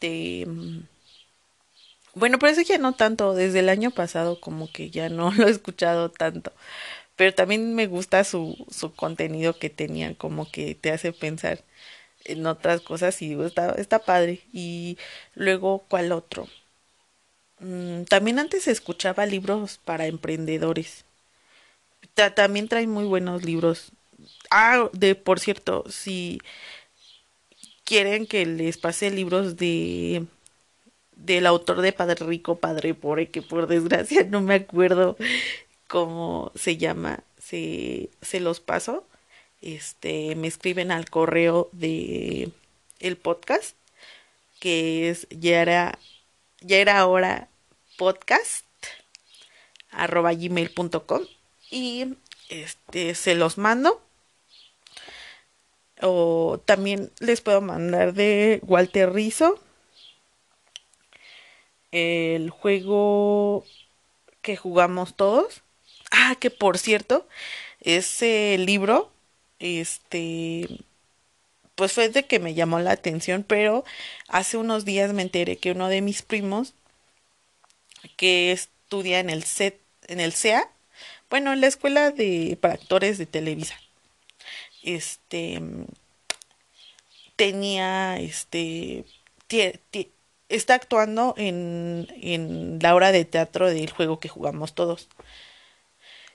De. 0.00 0.44
Mm, 0.48 0.80
bueno, 2.14 2.38
pero 2.38 2.52
eso 2.52 2.60
ya 2.62 2.78
no 2.78 2.94
tanto. 2.94 3.34
Desde 3.34 3.60
el 3.60 3.68
año 3.68 3.90
pasado, 3.90 4.40
como 4.40 4.70
que 4.70 4.90
ya 4.90 5.08
no 5.08 5.30
lo 5.36 5.46
he 5.46 5.50
escuchado 5.50 6.10
tanto. 6.10 6.52
Pero 7.16 7.34
también 7.34 7.74
me 7.74 7.86
gusta 7.88 8.24
su, 8.24 8.56
su 8.70 8.94
contenido 8.94 9.58
que 9.58 9.70
tenía, 9.70 10.14
como 10.16 10.50
que 10.50 10.74
te 10.76 10.92
hace 10.92 11.12
pensar 11.12 11.60
en 12.24 12.46
otras 12.46 12.80
cosas 12.82 13.20
y 13.22 13.34
está, 13.42 13.72
está 13.72 14.00
padre. 14.00 14.40
Y 14.52 14.98
luego, 15.34 15.84
¿cuál 15.88 16.12
otro? 16.12 16.48
Mm, 17.60 18.02
también 18.04 18.38
antes 18.38 18.68
escuchaba 18.68 19.24
libros 19.24 19.78
para 19.78 20.06
emprendedores 20.06 21.06
también 22.34 22.68
trae 22.68 22.86
muy 22.86 23.04
buenos 23.04 23.44
libros. 23.44 23.92
Ah, 24.50 24.88
de 24.92 25.14
por 25.14 25.40
cierto, 25.40 25.84
si 25.88 26.40
quieren 27.84 28.26
que 28.26 28.46
les 28.46 28.78
pase 28.78 29.10
libros 29.10 29.56
de 29.56 30.26
del 31.16 31.46
autor 31.46 31.82
de 31.82 31.92
Padre 31.92 32.24
Rico, 32.26 32.56
Padre 32.58 32.94
Pobre, 32.94 33.30
que 33.30 33.42
por 33.42 33.66
desgracia 33.68 34.24
no 34.30 34.40
me 34.42 34.54
acuerdo 34.56 35.16
cómo 35.88 36.52
se 36.54 36.76
llama, 36.78 37.24
se, 37.38 38.10
se 38.22 38.40
los 38.40 38.60
paso. 38.60 39.06
Este, 39.62 40.34
me 40.34 40.48
escriben 40.48 40.90
al 40.90 41.08
correo 41.08 41.68
de 41.72 42.50
el 42.98 43.16
podcast, 43.16 43.76
que 44.60 45.08
es 45.08 45.28
ya 45.30 45.62
era, 45.62 45.98
ya 46.60 46.76
era 46.78 46.98
ahora 46.98 47.48
podcast 47.96 48.66
arroba 49.92 50.32
gmail.com 50.32 51.22
y 51.70 52.16
este 52.48 53.14
se 53.14 53.36
los 53.36 53.56
mando. 53.56 54.02
O 56.00 56.60
también 56.64 57.12
les 57.20 57.40
puedo 57.40 57.60
mandar 57.60 58.14
de 58.14 58.60
Walter 58.64 59.12
Rizzo 59.12 59.60
el 61.92 62.50
juego 62.50 63.64
que 64.40 64.56
jugamos 64.56 65.14
todos. 65.14 65.62
Ah 66.10 66.34
que 66.40 66.50
por 66.50 66.78
cierto 66.78 67.28
ese 67.80 68.56
libro 68.58 69.11
este 69.62 70.68
pues 71.74 71.92
fue 71.92 72.08
de 72.10 72.26
que 72.26 72.38
me 72.38 72.54
llamó 72.54 72.80
la 72.80 72.92
atención 72.92 73.44
pero 73.46 73.84
hace 74.28 74.56
unos 74.58 74.84
días 74.84 75.12
me 75.12 75.22
enteré 75.22 75.56
que 75.56 75.72
uno 75.72 75.88
de 75.88 76.02
mis 76.02 76.22
primos 76.22 76.74
que 78.16 78.52
estudia 78.52 79.20
en 79.20 79.30
el 79.30 79.44
CET 79.44 79.80
en 80.08 80.20
el 80.20 80.32
CEA 80.32 80.68
bueno, 81.32 81.54
en 81.54 81.62
la 81.62 81.66
escuela 81.68 82.10
de 82.10 82.58
para 82.60 82.74
actores 82.74 83.16
de 83.16 83.24
Televisa. 83.24 83.74
Este 84.82 85.58
tenía 87.36 88.18
este 88.20 89.06
está 90.50 90.74
actuando 90.74 91.34
en, 91.38 92.06
en 92.20 92.78
la 92.82 92.94
hora 92.94 93.12
de 93.12 93.24
teatro 93.24 93.70
del 93.70 93.90
juego 93.90 94.20
que 94.20 94.28
jugamos 94.28 94.74
todos. 94.74 95.08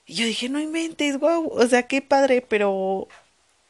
Y 0.08 0.16
yo 0.16 0.26
dije, 0.26 0.50
no 0.50 0.60
inventes, 0.60 1.20
wow, 1.20 1.48
o 1.48 1.68
sea, 1.68 1.84
qué 1.88 2.02
padre, 2.02 2.42
pero 2.42 3.08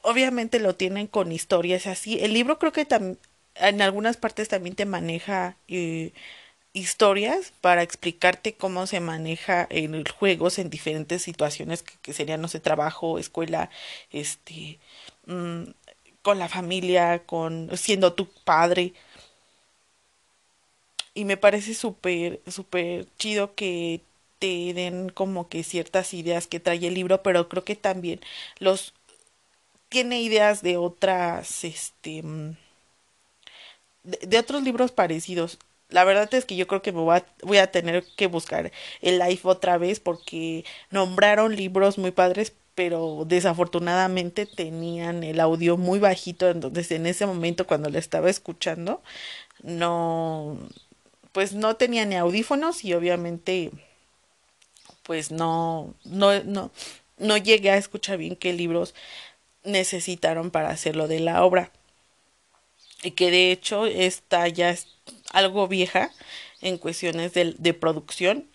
obviamente 0.07 0.59
lo 0.59 0.73
tienen 0.75 1.07
con 1.07 1.31
historias 1.33 1.85
así. 1.85 2.19
El 2.21 2.33
libro 2.33 2.59
creo 2.59 2.71
que 2.71 2.85
también 2.85 3.17
en 3.55 3.81
algunas 3.81 4.17
partes 4.17 4.47
también 4.47 4.75
te 4.75 4.85
maneja 4.85 5.57
eh, 5.67 6.13
historias 6.73 7.53
para 7.61 7.83
explicarte 7.83 8.53
cómo 8.55 8.87
se 8.87 9.01
maneja 9.01 9.67
en 9.69 10.05
juegos 10.05 10.59
en 10.59 10.69
diferentes 10.69 11.23
situaciones 11.23 11.83
que, 11.83 12.13
serían, 12.13 12.41
no 12.41 12.47
sé, 12.47 12.59
trabajo, 12.61 13.19
escuela, 13.19 13.69
este, 14.11 14.79
mm, 15.27 15.63
con 16.21 16.39
la 16.39 16.49
familia, 16.49 17.19
con 17.25 17.69
siendo 17.77 18.13
tu 18.13 18.27
padre. 18.45 18.93
Y 21.13 21.25
me 21.25 21.37
parece 21.37 21.73
súper, 21.73 22.41
súper 22.47 23.07
chido 23.17 23.55
que 23.55 24.01
te 24.39 24.73
den 24.73 25.09
como 25.09 25.49
que 25.49 25.63
ciertas 25.63 26.13
ideas 26.13 26.47
que 26.47 26.59
trae 26.59 26.85
el 26.87 26.93
libro, 26.93 27.23
pero 27.23 27.49
creo 27.49 27.63
que 27.65 27.75
también 27.75 28.19
los 28.59 28.93
tiene 29.89 30.21
ideas 30.21 30.61
de 30.61 30.77
otras, 30.77 31.63
este, 31.63 32.23
mm, 32.23 32.55
de 34.03 34.39
otros 34.39 34.63
libros 34.63 34.91
parecidos. 34.91 35.59
La 35.89 36.03
verdad 36.03 36.33
es 36.33 36.45
que 36.45 36.55
yo 36.55 36.67
creo 36.67 36.81
que 36.81 36.91
me 36.91 36.99
voy 37.01 37.17
a, 37.17 37.25
voy 37.43 37.57
a 37.59 37.71
tener 37.71 38.03
que 38.17 38.27
buscar 38.27 38.71
el 39.01 39.19
live 39.19 39.39
otra 39.43 39.77
vez 39.77 39.99
porque 39.99 40.65
nombraron 40.91 41.55
libros 41.55 41.97
muy 41.97 42.11
padres, 42.11 42.53
pero 42.75 43.25
desafortunadamente 43.25 44.45
tenían 44.45 45.23
el 45.23 45.39
audio 45.39 45.77
muy 45.77 45.99
bajito, 45.99 46.49
entonces 46.49 46.91
en 46.91 47.07
ese 47.07 47.25
momento 47.25 47.65
cuando 47.65 47.89
lo 47.89 47.97
estaba 47.97 48.29
escuchando, 48.29 49.01
no, 49.63 50.57
pues 51.33 51.53
no 51.53 51.75
tenía 51.77 52.05
ni 52.05 52.15
audífonos 52.15 52.83
y 52.85 52.93
obviamente, 52.93 53.71
pues 55.03 55.31
no, 55.31 55.93
no, 56.03 56.43
no, 56.43 56.71
no 57.17 57.37
llegué 57.37 57.71
a 57.71 57.77
escuchar 57.77 58.17
bien 58.17 58.35
qué 58.35 58.53
libros 58.53 58.93
necesitaron 59.67 60.51
para 60.51 60.69
hacerlo 60.69 61.07
de 61.07 61.19
la 61.19 61.43
obra. 61.43 61.71
Y 63.03 63.11
que 63.11 63.29
de 63.31 63.51
hecho 63.51 63.85
esta 63.85 64.47
ya 64.47 64.75
algo 65.31 65.67
vieja 65.67 66.11
en 66.61 66.77
cuestiones 66.77 67.33
de, 67.33 67.53
de 67.57 67.73
producción, 67.73 68.47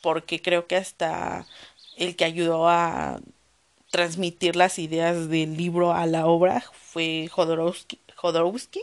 porque 0.00 0.40
creo 0.40 0.66
que 0.66 0.76
hasta 0.76 1.46
el 1.96 2.16
que 2.16 2.24
ayudó 2.24 2.68
a 2.68 3.20
transmitir 3.90 4.56
las 4.56 4.78
ideas 4.78 5.28
del 5.28 5.56
libro 5.56 5.92
a 5.92 6.06
la 6.06 6.26
obra 6.26 6.64
fue 6.72 7.28
Jodorowsky, 7.30 7.98
Jodorowsky, 8.14 8.80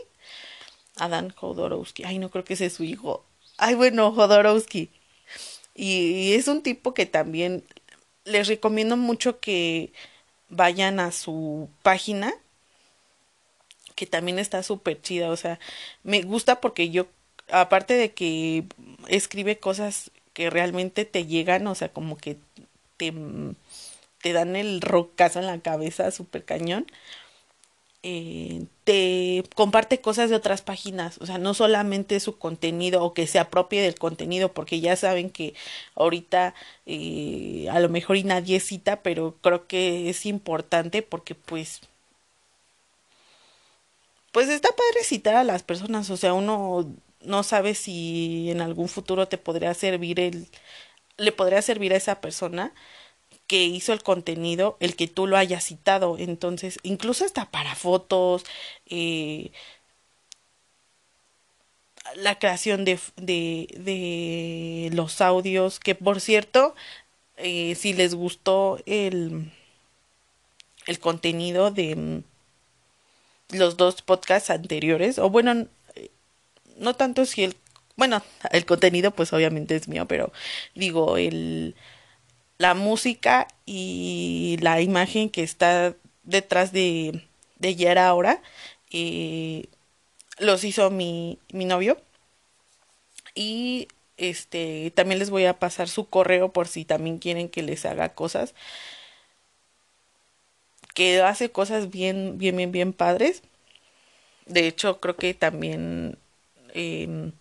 Adán 0.96 1.30
Jodorowsky, 1.30 2.04
ay 2.04 2.18
no 2.18 2.30
creo 2.30 2.44
que 2.44 2.54
ese 2.54 2.66
es 2.66 2.74
su 2.74 2.84
hijo, 2.84 3.24
ay 3.56 3.74
bueno, 3.74 4.12
Jodorowsky, 4.12 4.90
y 5.74 6.32
es 6.34 6.48
un 6.48 6.62
tipo 6.62 6.92
que 6.92 7.06
también 7.06 7.64
les 8.24 8.48
recomiendo 8.48 8.96
mucho 8.96 9.40
que 9.40 9.92
vayan 10.48 11.00
a 11.00 11.12
su 11.12 11.68
página 11.82 12.34
que 13.98 14.06
también 14.06 14.38
está 14.38 14.62
súper 14.62 15.02
chida, 15.02 15.28
o 15.28 15.36
sea, 15.36 15.58
me 16.04 16.22
gusta 16.22 16.60
porque 16.60 16.90
yo, 16.90 17.08
aparte 17.50 17.94
de 17.94 18.12
que 18.12 18.62
escribe 19.08 19.58
cosas 19.58 20.12
que 20.34 20.50
realmente 20.50 21.04
te 21.04 21.26
llegan, 21.26 21.66
o 21.66 21.74
sea, 21.74 21.88
como 21.88 22.16
que 22.16 22.36
te, 22.96 23.12
te 24.22 24.32
dan 24.32 24.54
el 24.54 24.80
rocazo 24.82 25.40
en 25.40 25.46
la 25.46 25.58
cabeza 25.60 26.12
súper 26.12 26.44
cañón, 26.44 26.86
eh, 28.02 28.66
te 28.84 29.44
comparte 29.56 30.00
cosas 30.00 30.30
de 30.30 30.36
otras 30.36 30.62
páginas, 30.62 31.18
o 31.20 31.26
sea, 31.26 31.38
no 31.38 31.54
solamente 31.54 32.20
su 32.20 32.38
contenido 32.38 33.02
o 33.02 33.12
que 33.14 33.26
se 33.26 33.38
apropie 33.38 33.82
del 33.82 33.96
contenido, 33.96 34.52
porque 34.52 34.80
ya 34.80 34.96
saben 34.96 35.30
que 35.30 35.54
ahorita 35.96 36.54
eh, 36.86 37.66
a 37.70 37.80
lo 37.80 37.88
mejor 37.88 38.16
y 38.16 38.24
nadie 38.24 38.60
cita, 38.60 39.02
pero 39.02 39.36
creo 39.42 39.66
que 39.66 40.10
es 40.10 40.26
importante 40.26 41.02
porque 41.02 41.34
pues 41.34 41.80
pues 44.32 44.48
está 44.48 44.68
padre 44.70 45.04
citar 45.04 45.36
a 45.36 45.44
las 45.44 45.62
personas, 45.62 46.10
o 46.10 46.16
sea, 46.16 46.34
uno 46.34 46.86
no 47.22 47.42
sabe 47.42 47.74
si 47.74 48.50
en 48.50 48.60
algún 48.60 48.88
futuro 48.88 49.28
te 49.28 49.38
podría 49.38 49.74
servir 49.74 50.20
el, 50.20 50.48
le 51.16 51.32
podría 51.32 51.62
servir 51.62 51.92
a 51.92 51.96
esa 51.96 52.20
persona 52.20 52.72
que 53.48 53.64
hizo 53.64 53.92
el 53.94 54.02
contenido, 54.04 54.76
el 54.80 54.96
que 54.96 55.08
tú 55.08 55.26
lo 55.28 55.38
hayas 55.38 55.64
citado. 55.66 56.18
Entonces, 56.18 56.78
incluso 56.84 57.24
hasta 57.26 57.50
para 57.50 57.74
fotos, 57.76 58.44
eh, 58.88 59.52
la 62.16 62.38
creación 62.38 62.84
de, 62.84 62.98
de, 63.16 63.68
de 63.78 64.90
los 64.94 65.20
audios, 65.20 65.78
que 65.80 65.94
por 65.94 66.20
cierto, 66.20 66.74
eh, 67.36 67.74
si 67.76 67.94
les 67.94 68.14
gustó 68.14 68.78
el, 68.86 69.52
el 70.88 70.98
contenido 70.98 71.70
de 71.70 71.94
mm, 71.94 72.22
los 73.50 73.76
dos 73.76 74.00
podcasts 74.02 74.50
anteriores, 74.50 75.18
o 75.18 75.30
bueno, 75.30 75.66
no 76.76 76.94
tanto 76.94 77.24
si 77.26 77.44
el, 77.44 77.56
bueno, 77.96 78.22
el 78.52 78.64
contenido 78.66 79.10
pues 79.10 79.32
obviamente 79.32 79.76
es 79.76 79.88
mío, 79.88 80.06
pero 80.06 80.32
digo, 80.74 81.16
el, 81.16 81.74
la 82.58 82.74
música 82.74 83.48
y 83.66 84.58
la 84.60 84.80
imagen 84.80 85.30
que 85.30 85.42
está 85.42 85.94
detrás 86.24 86.72
de, 86.72 87.24
de 87.58 87.76
Yara 87.76 88.08
ahora, 88.08 88.42
eh, 88.92 89.66
los 90.38 90.64
hizo 90.64 90.90
mi, 90.90 91.38
mi 91.52 91.64
novio. 91.64 91.98
Y 93.34 93.88
este 94.16 94.90
también 94.94 95.18
les 95.18 95.30
voy 95.30 95.44
a 95.46 95.58
pasar 95.58 95.88
su 95.88 96.08
correo 96.08 96.52
por 96.52 96.68
si 96.68 96.84
también 96.84 97.18
quieren 97.18 97.48
que 97.48 97.62
les 97.62 97.84
haga 97.86 98.10
cosas 98.14 98.54
que 100.94 101.20
hace 101.22 101.50
cosas 101.50 101.90
bien 101.90 102.38
bien 102.38 102.56
bien 102.56 102.72
bien 102.72 102.92
padres 102.92 103.42
de 104.46 104.66
hecho 104.66 105.00
creo 105.00 105.16
que 105.16 105.34
también 105.34 106.18
eh, 106.74 107.32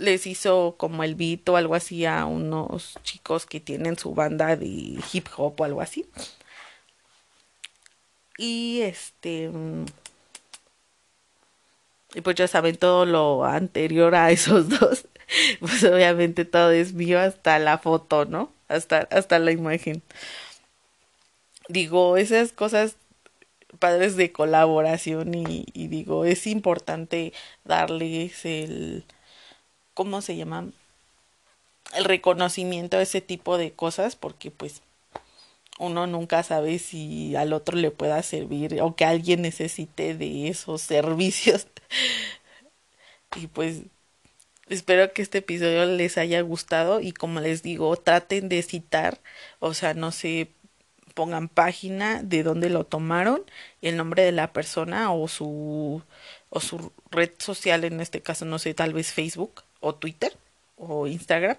les 0.00 0.26
hizo 0.26 0.74
como 0.78 1.04
el 1.04 1.14
beat 1.14 1.48
o 1.48 1.56
algo 1.56 1.74
así 1.74 2.06
a 2.06 2.24
unos 2.26 2.98
chicos 3.02 3.46
que 3.46 3.60
tienen 3.60 3.96
su 3.98 4.14
banda 4.14 4.56
de 4.56 4.98
hip 5.12 5.28
hop 5.36 5.60
o 5.60 5.64
algo 5.64 5.80
así 5.80 6.06
y 8.38 8.80
este 8.82 9.50
y 12.14 12.20
pues 12.22 12.36
ya 12.36 12.48
saben 12.48 12.76
todo 12.76 13.06
lo 13.06 13.44
anterior 13.44 14.14
a 14.14 14.30
esos 14.30 14.68
dos. 14.68 15.06
Pues 15.60 15.84
obviamente 15.84 16.44
todo 16.44 16.72
es 16.72 16.92
mío 16.92 17.20
hasta 17.20 17.60
la 17.60 17.78
foto, 17.78 18.24
¿no? 18.24 18.52
Hasta, 18.66 19.06
hasta 19.12 19.38
la 19.38 19.52
imagen. 19.52 20.02
Digo, 21.68 22.16
esas 22.16 22.50
cosas 22.50 22.96
padres 23.78 24.16
de 24.16 24.32
colaboración 24.32 25.32
y, 25.34 25.66
y 25.72 25.86
digo, 25.86 26.24
es 26.24 26.48
importante 26.48 27.32
darles 27.64 28.44
el, 28.44 29.04
¿cómo 30.00 30.22
se 30.22 30.34
llama? 30.34 30.64
El 31.94 32.06
reconocimiento 32.06 32.96
a 32.96 33.02
ese 33.02 33.20
tipo 33.20 33.58
de 33.58 33.72
cosas 33.72 34.16
porque 34.16 34.50
pues 34.50 34.80
uno 35.78 36.06
nunca 36.06 36.42
sabe 36.42 36.78
si 36.78 37.36
al 37.36 37.52
otro 37.52 37.76
le 37.76 37.90
pueda 37.90 38.22
servir 38.22 38.80
o 38.80 38.96
que 38.96 39.04
alguien 39.04 39.42
necesite 39.42 40.14
de 40.14 40.48
esos 40.48 40.80
servicios. 40.94 41.66
y 43.36 43.46
pues 43.48 43.82
espero 44.70 45.12
que 45.12 45.20
este 45.20 45.38
episodio 45.38 45.84
les 45.84 46.16
haya 46.16 46.40
gustado 46.40 47.02
y 47.02 47.12
como 47.12 47.40
les 47.40 47.62
digo, 47.62 47.94
traten 47.96 48.48
de 48.48 48.62
citar, 48.62 49.20
o 49.58 49.74
sea, 49.74 49.92
no 49.92 50.12
se 50.12 50.48
pongan 51.12 51.48
página 51.48 52.22
de 52.22 52.42
dónde 52.42 52.70
lo 52.70 52.84
tomaron, 52.84 53.42
el 53.82 53.98
nombre 53.98 54.22
de 54.22 54.32
la 54.32 54.54
persona 54.54 55.12
o 55.12 55.28
su 55.28 56.02
o 56.48 56.60
su 56.60 56.90
red 57.10 57.32
social, 57.36 57.84
en 57.84 58.00
este 58.00 58.22
caso 58.22 58.46
no 58.46 58.58
sé, 58.58 58.72
tal 58.72 58.94
vez 58.94 59.12
Facebook 59.12 59.62
o 59.80 59.94
Twitter 59.94 60.36
o 60.76 61.06
Instagram 61.06 61.58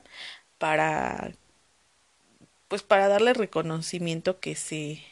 para 0.58 1.34
pues 2.68 2.84
para 2.84 3.08
darle 3.08 3.34
reconocimiento 3.34 4.40
que 4.40 4.56
se 4.56 5.04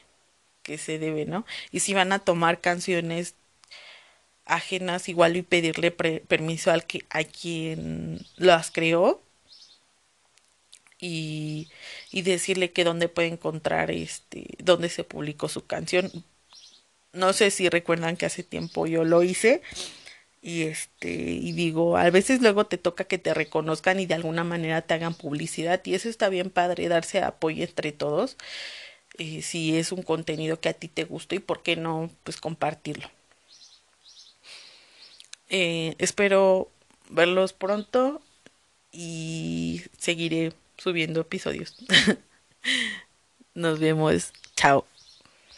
que 0.63 0.77
se 0.77 0.99
debe, 0.99 1.25
¿no? 1.25 1.45
Y 1.71 1.79
si 1.81 1.93
van 1.93 2.11
a 2.11 2.19
tomar 2.19 2.61
canciones 2.61 3.35
ajenas 4.45 5.09
igual 5.09 5.37
y 5.37 5.41
pedirle 5.41 5.91
permiso 5.91 6.71
al 6.71 6.85
que 6.85 7.05
a 7.09 7.23
quien 7.23 8.19
las 8.37 8.71
creó 8.71 9.21
y, 10.99 11.69
y 12.11 12.23
decirle 12.23 12.71
que 12.71 12.83
dónde 12.83 13.09
puede 13.09 13.29
encontrar 13.29 13.91
este 13.91 14.45
dónde 14.59 14.89
se 14.89 15.03
publicó 15.03 15.49
su 15.49 15.65
canción 15.65 16.11
no 17.13 17.33
sé 17.33 17.51
si 17.51 17.69
recuerdan 17.69 18.17
que 18.17 18.25
hace 18.25 18.43
tiempo 18.43 18.87
yo 18.87 19.03
lo 19.03 19.23
hice 19.23 19.61
y 20.41 20.63
este 20.63 21.12
y 21.12 21.52
digo 21.52 21.97
a 21.97 22.10
veces 22.10 22.41
luego 22.41 22.65
te 22.65 22.78
toca 22.78 23.04
que 23.04 23.17
te 23.17 23.34
reconozcan 23.34 23.99
y 23.99 24.06
de 24.06 24.13
alguna 24.13 24.43
manera 24.43 24.82
te 24.82 24.93
hagan 24.93 25.13
publicidad 25.13 25.82
y 25.86 25.95
eso 25.95 26.10
está 26.10 26.30
bien 26.30 26.49
padre 26.49 26.88
darse 26.88 27.21
apoyo 27.21 27.63
entre 27.63 27.91
todos 27.91 28.38
eh, 29.19 29.41
si 29.41 29.78
es 29.78 29.91
un 29.91 30.02
contenido 30.04 30.62
que 30.62 30.69
a 30.69 30.73
ti 30.73 30.88
te 30.88 31.04
gusta 31.04 31.36
y 31.36 31.39
por 31.39 31.62
qué 31.62 31.75
no 31.75 32.10
pues 32.23 32.38
compartirlo. 32.38 33.10
Eh, 35.49 35.95
espero 35.97 36.69
verlos 37.10 37.54
pronto 37.54 38.21
y 38.91 39.84
seguiré 39.97 40.54
subiendo 40.78 41.21
episodios. 41.21 41.75
Nos 43.54 43.80
vemos. 43.80 44.32
Chao 44.56 44.86